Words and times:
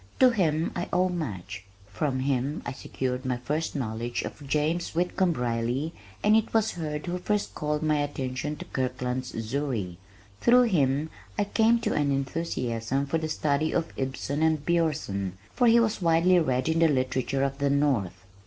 To 0.19 0.31
him 0.31 0.71
I 0.75 0.89
owe 0.91 1.09
much. 1.09 1.63
From 1.91 2.21
him 2.21 2.63
I 2.65 2.71
secured 2.71 3.23
my 3.23 3.37
first 3.37 3.75
knowledge 3.75 4.23
of 4.23 4.47
James 4.47 4.95
Whitcomb 4.95 5.33
Riley, 5.33 5.93
and 6.23 6.35
it 6.35 6.55
was 6.55 6.71
Hurd 6.71 7.05
who 7.05 7.19
first 7.19 7.53
called 7.53 7.83
my 7.83 7.97
attention 7.97 8.55
to 8.55 8.65
Kirkland's 8.65 9.31
Zury. 9.33 9.97
Through 10.39 10.63
him 10.63 11.11
I 11.37 11.43
came 11.43 11.77
to 11.81 11.93
an 11.93 12.11
enthusiasm 12.11 13.05
for 13.05 13.19
the 13.19 13.29
study 13.29 13.71
of 13.75 13.93
Ibsen 13.95 14.41
and 14.41 14.65
Bjornsen, 14.65 15.33
for 15.53 15.67
he 15.67 15.79
was 15.79 16.01
widely 16.01 16.39
read 16.39 16.67
in 16.67 16.79
the 16.79 16.87
literature 16.87 17.43
of 17.43 17.59
the 17.59 17.69
north. 17.69 18.25